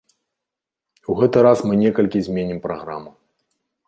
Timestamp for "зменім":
2.29-2.59